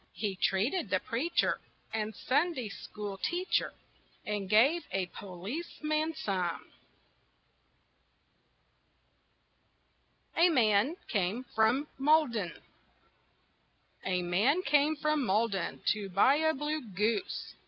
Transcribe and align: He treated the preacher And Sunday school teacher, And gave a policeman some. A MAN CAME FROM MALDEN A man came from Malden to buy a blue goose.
He 0.13 0.35
treated 0.35 0.89
the 0.89 0.99
preacher 0.99 1.59
And 1.93 2.15
Sunday 2.15 2.69
school 2.69 3.19
teacher, 3.19 3.71
And 4.25 4.49
gave 4.49 4.81
a 4.91 5.05
policeman 5.05 6.15
some. 6.15 6.71
A 10.35 10.49
MAN 10.49 10.95
CAME 11.07 11.43
FROM 11.53 11.87
MALDEN 11.99 12.51
A 14.03 14.23
man 14.23 14.63
came 14.63 14.95
from 14.95 15.23
Malden 15.23 15.81
to 15.93 16.09
buy 16.09 16.37
a 16.37 16.55
blue 16.55 16.81
goose. 16.81 17.53